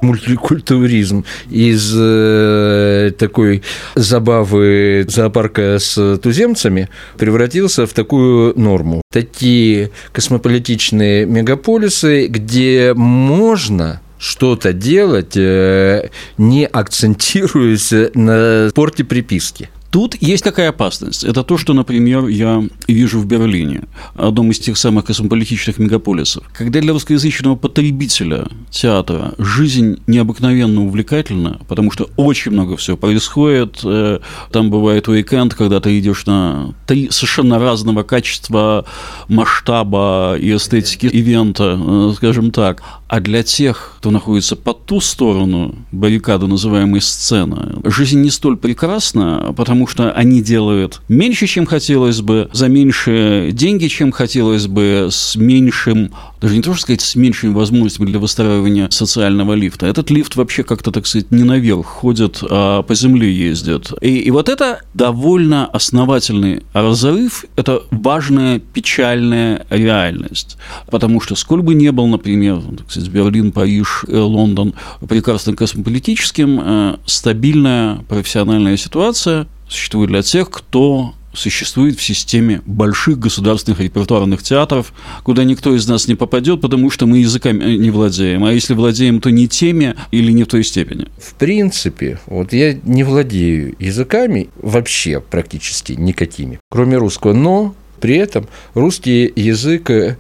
мультикультуризм 0.00 1.24
из 1.50 1.94
э, 1.96 3.12
такой 3.18 3.62
забавы 3.94 5.04
зоопарка 5.08 5.78
с 5.78 6.18
туземцами 6.18 6.88
превратился 7.16 7.86
в 7.86 7.92
такую 7.92 8.58
норму. 8.58 9.02
Такие 9.12 9.90
космополитичные 10.12 11.26
мегаполисы, 11.26 12.26
где 12.26 12.92
можно 12.94 14.00
что-то 14.18 14.72
делать, 14.72 15.36
э, 15.36 16.10
не 16.36 16.66
акцентируясь 16.66 17.92
на 18.14 18.68
спорте 18.70 19.04
приписки. 19.04 19.70
Тут 19.90 20.16
есть 20.20 20.44
какая 20.44 20.68
опасность. 20.68 21.24
Это 21.24 21.42
то, 21.42 21.56
что, 21.56 21.72
например, 21.72 22.26
я 22.26 22.62
вижу 22.86 23.20
в 23.20 23.26
Берлине, 23.26 23.84
одном 24.14 24.50
из 24.50 24.58
тех 24.58 24.76
самых 24.76 25.06
космополитичных 25.06 25.78
мегаполисов. 25.78 26.44
Когда 26.52 26.80
для 26.80 26.92
русскоязычного 26.92 27.56
потребителя 27.56 28.46
театра 28.70 29.34
жизнь 29.38 30.02
необыкновенно 30.06 30.84
увлекательна, 30.84 31.60
потому 31.68 31.90
что 31.90 32.10
очень 32.16 32.52
много 32.52 32.76
всего 32.76 32.96
происходит. 32.98 33.80
Э, 33.82 34.18
там 34.52 34.70
бывает 34.70 35.08
уикенд, 35.08 35.54
когда 35.54 35.80
ты 35.80 35.98
идешь 35.98 36.26
на 36.26 36.74
три 36.86 37.10
совершенно 37.10 37.58
разного 37.58 38.02
качества, 38.02 38.84
масштаба 39.28 40.36
и 40.38 40.54
эстетики 40.54 41.06
ивента, 41.06 41.78
э, 41.80 42.12
скажем 42.16 42.50
так. 42.50 42.82
А 43.08 43.20
для 43.20 43.42
тех, 43.42 43.94
кто 43.98 44.10
находится 44.10 44.54
по 44.54 44.74
ту 44.74 45.00
сторону 45.00 45.74
баррикады, 45.92 46.46
называемой 46.46 47.00
сцена, 47.00 47.80
жизнь 47.84 48.20
не 48.20 48.30
столь 48.30 48.58
прекрасна, 48.58 49.54
потому 49.56 49.86
что 49.86 50.12
они 50.12 50.42
делают 50.42 51.00
меньше, 51.08 51.46
чем 51.46 51.64
хотелось 51.64 52.20
бы, 52.20 52.50
за 52.52 52.68
меньшие 52.68 53.52
деньги, 53.52 53.88
чем 53.88 54.12
хотелось 54.12 54.66
бы, 54.66 55.08
с 55.10 55.36
меньшим, 55.36 56.12
даже 56.42 56.54
не 56.54 56.60
то, 56.60 56.74
что 56.74 56.82
сказать, 56.82 57.00
с 57.00 57.16
меньшими 57.16 57.54
возможностями 57.54 58.06
для 58.06 58.18
выстраивания 58.18 58.90
социального 58.90 59.54
лифта. 59.54 59.86
Этот 59.86 60.10
лифт 60.10 60.36
вообще 60.36 60.62
как-то, 60.62 60.92
так 60.92 61.06
сказать, 61.06 61.30
не 61.30 61.44
наверх 61.44 61.86
ходит, 61.86 62.42
а 62.42 62.82
по 62.82 62.94
земле 62.94 63.32
ездит. 63.32 63.90
И, 64.02 64.18
и 64.18 64.30
вот 64.30 64.50
это 64.50 64.82
довольно 64.92 65.64
основательный 65.66 66.62
разрыв, 66.74 67.46
это 67.56 67.82
важная 67.90 68.58
печальная 68.58 69.66
реальность. 69.70 70.58
Потому 70.90 71.22
что 71.22 71.34
сколь 71.36 71.62
бы 71.62 71.74
не 71.74 71.90
был, 71.90 72.06
например, 72.06 72.60
сказать, 72.86 72.97
Берлин, 73.06 73.52
Париж, 73.52 74.04
э, 74.08 74.18
Лондон 74.18 74.74
прекрасным 75.08 75.54
космополитическим, 75.54 76.60
э, 76.60 76.96
стабильная 77.06 77.98
профессиональная 78.08 78.76
ситуация 78.76 79.46
существует 79.68 80.10
для 80.10 80.22
тех, 80.22 80.50
кто 80.50 81.14
существует 81.32 81.98
в 81.98 82.02
системе 82.02 82.62
больших 82.66 83.18
государственных 83.18 83.80
репертуарных 83.80 84.42
театров, 84.42 84.92
куда 85.22 85.44
никто 85.44 85.74
из 85.74 85.86
нас 85.86 86.08
не 86.08 86.14
попадет, 86.14 86.60
потому 86.60 86.90
что 86.90 87.06
мы 87.06 87.18
языками 87.18 87.76
не 87.76 87.90
владеем. 87.90 88.44
А 88.44 88.52
если 88.52 88.74
владеем, 88.74 89.20
то 89.20 89.30
не 89.30 89.46
теми 89.46 89.94
или 90.10 90.32
не 90.32 90.44
в 90.44 90.48
той 90.48 90.64
степени. 90.64 91.06
В 91.18 91.34
принципе, 91.34 92.18
вот 92.26 92.52
я 92.52 92.74
не 92.82 93.04
владею 93.04 93.74
языками 93.78 94.48
вообще 94.60 95.20
практически 95.20 95.92
никакими, 95.92 96.58
кроме 96.70 96.96
русского, 96.96 97.32
но 97.32 97.74
при 97.98 98.16
этом 98.16 98.48
русский 98.74 99.32
язык 99.34 99.90
э, 99.90 100.16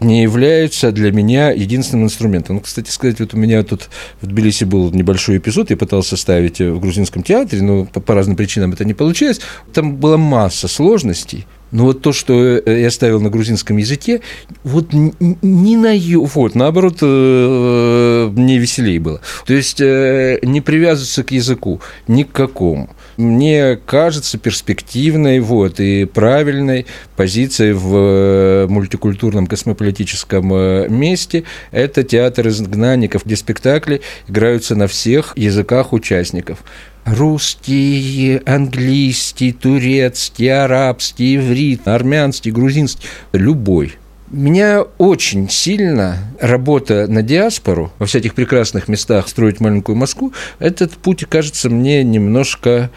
не 0.00 0.22
является 0.22 0.92
для 0.92 1.12
меня 1.12 1.50
единственным 1.50 2.04
инструментом. 2.06 2.56
Ну, 2.56 2.62
кстати 2.62 2.90
сказать, 2.90 3.20
вот 3.20 3.34
у 3.34 3.36
меня 3.36 3.62
тут 3.62 3.88
в 4.20 4.26
Тбилиси 4.26 4.64
был 4.64 4.90
небольшой 4.90 5.38
эпизод, 5.38 5.70
я 5.70 5.76
пытался 5.76 6.16
ставить 6.16 6.60
в 6.60 6.80
грузинском 6.80 7.22
театре, 7.22 7.62
но 7.62 7.84
по, 7.84 8.00
по 8.00 8.14
разным 8.14 8.36
причинам 8.36 8.72
это 8.72 8.84
не 8.84 8.94
получилось. 8.94 9.40
Там 9.72 9.96
была 9.96 10.16
масса 10.16 10.68
сложностей, 10.68 11.46
но 11.70 11.84
вот 11.84 12.02
то, 12.02 12.12
что 12.12 12.58
э, 12.58 12.80
я 12.80 12.90
ставил 12.90 13.20
на 13.20 13.30
грузинском 13.30 13.76
языке, 13.76 14.20
вот 14.64 14.92
не 14.92 15.76
на 15.76 15.96
ю, 15.96 16.24
вот, 16.24 16.54
наоборот, 16.54 16.98
э, 17.02 18.30
мне 18.34 18.58
веселее 18.58 19.00
было. 19.00 19.20
То 19.46 19.54
есть 19.54 19.80
не 19.80 20.60
привязываться 20.60 21.24
к 21.24 21.30
языку 21.30 21.80
ни 22.08 22.24
к 22.24 22.32
какому 22.32 22.90
мне 23.16 23.78
кажется 23.86 24.38
перспективной 24.38 25.40
вот, 25.40 25.80
и 25.80 26.04
правильной 26.04 26.86
позицией 27.16 27.72
в 27.72 27.94
э, 27.96 28.66
мультикультурном 28.68 29.46
космополитическом 29.46 30.52
э, 30.52 30.88
месте– 30.88 31.44
это 31.70 32.02
театр 32.02 32.48
изгнанников, 32.48 33.24
где 33.24 33.36
спектакли 33.36 34.00
играются 34.28 34.74
на 34.74 34.86
всех 34.86 35.32
языках 35.36 35.92
участников 35.92 36.64
русский, 37.04 38.40
английский, 38.46 39.52
турецкий, 39.52 40.52
арабский, 40.52 41.36
иврит, 41.36 41.88
армянский, 41.88 42.50
грузинский, 42.50 43.06
любой. 43.32 43.94
Меня 44.30 44.82
очень 44.98 45.50
сильно 45.50 46.18
работа 46.40 47.08
на 47.08 47.22
диаспору, 47.22 47.92
во 47.98 48.06
всяких 48.06 48.34
прекрасных 48.34 48.86
местах 48.86 49.26
строить 49.26 49.58
маленькую 49.58 49.96
Москву, 49.96 50.32
этот 50.60 50.92
путь 50.92 51.24
кажется 51.28 51.68
мне 51.68 52.04
немножко 52.04 52.90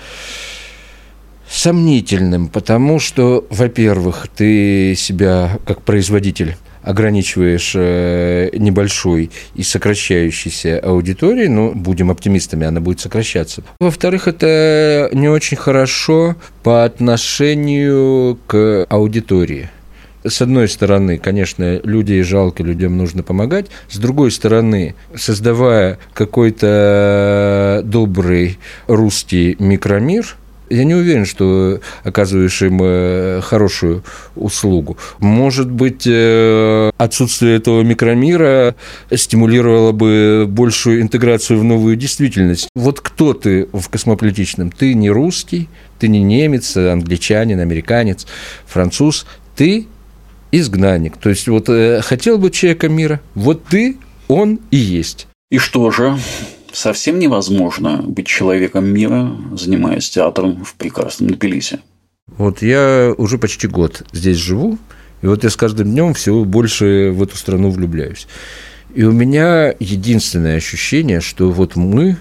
сомнительным, 1.50 2.50
потому 2.50 3.00
что, 3.00 3.48
во-первых, 3.50 4.28
ты 4.36 4.94
себя 4.96 5.58
как 5.66 5.82
производитель 5.82 6.56
ограничиваешь 6.84 7.72
э, 7.76 8.50
небольшой 8.54 9.32
и 9.56 9.64
сокращающейся 9.64 10.80
аудиторией, 10.80 11.48
ну, 11.48 11.72
будем 11.74 12.12
оптимистами, 12.12 12.68
она 12.68 12.80
будет 12.80 13.00
сокращаться. 13.00 13.64
Во-вторых, 13.80 14.28
это 14.28 15.10
не 15.14 15.30
очень 15.30 15.58
хорошо 15.58 16.36
по 16.62 16.84
отношению 16.84 18.38
к 18.46 18.86
аудитории 18.90 19.70
с 20.24 20.42
одной 20.42 20.68
стороны, 20.68 21.18
конечно, 21.18 21.80
людей 21.84 22.22
жалко, 22.24 22.64
людям 22.64 22.98
нужно 22.98 23.24
помогать. 23.24 23.68
С 23.90 23.98
другой 23.98 24.32
стороны, 24.32 24.96
создавая 25.16 26.00
какой-то 26.14 27.82
добрый 27.84 28.58
русский 28.88 29.56
микромир, 29.60 30.38
я 30.70 30.86
не 30.86 30.96
уверен, 30.96 31.26
что 31.26 31.82
оказываешь 32.04 32.62
им 32.62 32.80
э, 32.82 33.42
хорошую 33.44 34.04
услугу. 34.36 34.98
Может 35.20 35.70
быть, 35.70 36.08
э, 36.08 36.90
отсутствие 36.98 37.58
этого 37.58 37.84
микромира 37.84 38.76
стимулировало 39.14 39.92
бы 39.92 40.46
большую 40.48 41.02
интеграцию 41.02 41.60
в 41.60 41.64
новую 41.64 41.96
действительность. 41.96 42.70
Вот 42.76 43.02
кто 43.02 43.34
ты 43.34 43.68
в 43.72 43.88
космополитичном? 43.90 44.72
Ты 44.72 44.96
не 44.96 45.12
русский, 45.12 45.70
ты 46.00 46.08
не 46.08 46.24
немец, 46.24 46.76
англичанин, 46.76 47.60
американец, 47.60 48.26
француз. 48.66 49.28
Ты 49.56 49.88
изгнанник. 50.54 51.18
То 51.18 51.30
есть 51.30 51.48
вот 51.48 51.68
э, 51.68 52.02
хотел 52.02 52.38
бы 52.38 52.52
человека 52.52 52.88
мира, 52.88 53.20
вот 53.34 53.66
ты, 53.66 53.98
он 54.28 54.60
и 54.72 54.78
есть. 54.78 55.28
И 55.50 55.58
что 55.58 55.90
же? 55.92 56.18
Совсем 56.72 57.20
невозможно 57.20 58.02
быть 58.02 58.28
человеком 58.28 58.86
мира, 58.86 59.32
занимаясь 59.56 60.10
театром 60.10 60.64
в 60.64 60.76
прекрасном 60.76 61.32
Тбилиси. 61.32 61.80
Вот 62.38 62.62
я 62.62 63.14
уже 63.18 63.38
почти 63.38 63.68
год 63.68 64.04
здесь 64.12 64.38
живу, 64.38 64.78
и 65.22 65.28
вот 65.28 65.44
я 65.44 65.50
с 65.50 65.56
каждым 65.56 65.92
днем 65.92 66.14
все 66.14 66.44
больше 66.44 67.12
в 67.12 67.22
эту 67.22 67.36
страну 67.36 67.70
влюбляюсь. 67.70 68.28
И 68.94 69.04
у 69.04 69.12
меня 69.12 69.74
единственное 69.80 70.58
ощущение, 70.58 71.20
что 71.20 71.52
вот 71.52 71.76
мы, 71.76 72.18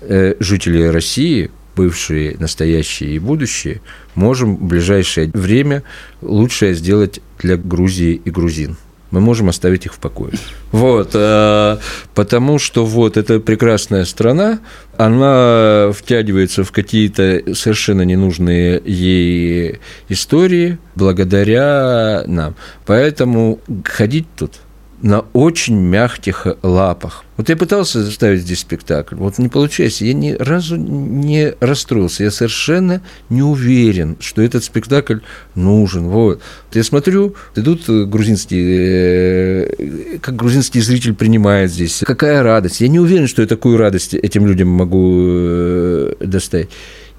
э, 0.00 0.34
жители 0.40 0.82
России, 0.84 1.50
бывшие, 1.76 2.36
настоящие 2.38 3.10
и 3.10 3.18
будущие, 3.20 3.80
можем 4.14 4.56
в 4.56 4.64
ближайшее 4.64 5.30
время 5.32 5.82
лучшее 6.22 6.74
сделать 6.74 7.20
для 7.38 7.56
Грузии 7.56 8.20
и 8.24 8.30
грузин. 8.30 8.76
Мы 9.12 9.20
можем 9.20 9.48
оставить 9.48 9.86
их 9.86 9.94
в 9.94 9.98
покое. 9.98 10.32
Вот, 10.72 11.10
э, 11.14 11.78
потому 12.14 12.58
что 12.58 12.84
вот 12.84 13.16
эта 13.16 13.38
прекрасная 13.38 14.04
страна, 14.04 14.58
она 14.96 15.92
втягивается 15.96 16.64
в 16.64 16.72
какие-то 16.72 17.54
совершенно 17.54 18.02
ненужные 18.02 18.82
ей 18.84 19.78
истории 20.08 20.78
благодаря 20.96 22.24
нам. 22.26 22.56
Поэтому 22.84 23.60
ходить 23.84 24.26
тут 24.36 24.54
на 25.02 25.24
очень 25.32 25.76
мягких 25.76 26.46
лапах. 26.62 27.24
Вот 27.36 27.50
я 27.50 27.56
пытался 27.56 28.02
заставить 28.02 28.40
здесь 28.40 28.60
спектакль, 28.60 29.14
вот 29.16 29.38
не 29.38 29.48
получается. 29.48 30.04
Я 30.04 30.14
ни 30.14 30.32
разу 30.32 30.76
не 30.76 31.52
расстроился. 31.60 32.24
Я 32.24 32.30
совершенно 32.30 33.02
не 33.28 33.42
уверен, 33.42 34.16
что 34.20 34.40
этот 34.40 34.64
спектакль 34.64 35.18
нужен. 35.54 36.08
Вот. 36.08 36.40
Я 36.72 36.82
смотрю, 36.82 37.34
идут 37.54 37.88
грузинские, 37.88 39.66
э, 39.66 40.18
как 40.20 40.36
грузинский 40.36 40.80
зритель 40.80 41.14
принимает 41.14 41.70
здесь. 41.70 42.02
Какая 42.06 42.42
радость. 42.42 42.80
Я 42.80 42.88
не 42.88 42.98
уверен, 42.98 43.26
что 43.26 43.42
я 43.42 43.48
такую 43.48 43.76
радость 43.76 44.14
этим 44.14 44.46
людям 44.46 44.68
могу 44.68 45.24
э, 45.26 46.14
доставить 46.20 46.70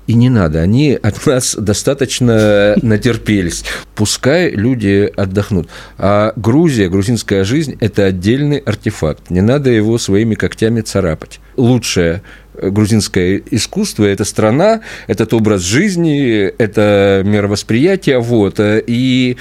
и 0.07 0.13
не 0.13 0.29
надо. 0.29 0.61
Они 0.61 0.93
от 0.93 1.25
нас 1.25 1.55
достаточно 1.55 2.75
натерпелись. 2.81 3.63
Пускай 3.95 4.49
люди 4.51 5.11
отдохнут. 5.15 5.69
А 5.97 6.33
Грузия, 6.35 6.89
грузинская 6.89 7.43
жизнь– 7.43 7.77
это 7.79 8.05
отдельный 8.05 8.57
артефакт. 8.57 9.29
Не 9.29 9.41
надо 9.41 9.69
его 9.69 9.97
своими 9.97 10.35
когтями 10.35 10.81
царапать. 10.81 11.39
Лучшее 11.57 12.21
грузинское 12.59 13.41
искусство– 13.51 14.03
это 14.05 14.25
страна, 14.25 14.81
этот 15.05 15.33
образ 15.33 15.61
жизни, 15.61 16.51
это 16.57 17.21
мировосприятие, 17.23 18.19
вот, 18.19 18.55
и 18.59 19.37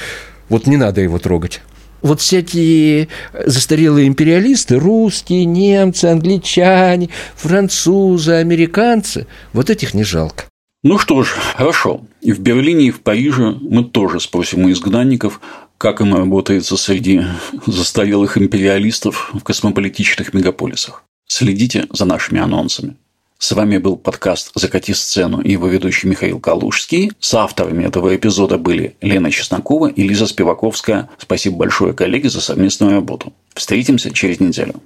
вот 0.51 0.67
не 0.67 0.77
надо 0.77 1.01
его 1.01 1.19
трогать 1.19 1.63
вот 2.03 2.21
всякие 2.21 3.09
застарелые 3.47 4.07
империалисты, 4.07 4.79
русские, 4.79 5.45
немцы, 5.45 6.07
англичане, 6.07 7.09
французы, 7.35 8.35
американцы, 8.35 9.27
вот 9.53 9.71
этих 9.71 9.95
не 9.95 10.05
жалко. 10.05 10.45
Ну 10.83 10.99
что 10.99 11.23
ж, 11.23 11.29
хорошо. 11.57 12.03
И 12.21 12.33
в 12.33 12.41
Берлине, 12.41 12.87
и 12.87 12.91
в 12.91 13.01
Париже 13.01 13.57
мы 13.61 13.85
тоже 13.85 14.21
спросим 14.21 14.65
у 14.65 14.71
изгнанников, 14.71 15.41
как 15.79 16.01
им 16.01 16.15
работается 16.15 16.77
среди 16.77 17.23
застарелых 17.67 18.39
империалистов 18.39 19.31
в 19.35 19.43
космополитичных 19.43 20.33
мегаполисах. 20.33 21.03
Следите 21.27 21.87
за 21.91 22.05
нашими 22.05 22.41
анонсами. 22.41 22.97
С 23.39 23.53
вами 23.53 23.77
был 23.77 23.97
подкаст 23.97 24.53
«Закати 24.55 24.95
сцену» 24.95 25.43
и 25.43 25.53
его 25.53 25.67
ведущий 25.67 26.09
Михаил 26.09 26.41
Калужский. 26.41 27.12
С 27.21 27.35
авторами 27.35 27.85
этого 27.85 28.17
эпизода 28.17 28.57
были 28.57 28.97
Лена 29.03 29.31
Чеснокова 29.31 29.89
и 29.89 30.03
Лиза 30.09 30.27
Спиваковская. 30.27 31.11
Спасибо 31.19 31.57
большое, 31.57 31.93
коллеги, 31.93 32.29
за 32.29 32.41
совместную 32.41 32.93
работу. 32.93 33.35
Встретимся 33.55 34.11
через 34.11 34.41
неделю. 34.41 34.77